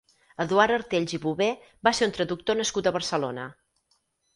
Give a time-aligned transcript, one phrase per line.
[0.45, 1.51] Eduard Artells i Bover
[1.89, 3.51] va ser un traductor nascut a Barcelona.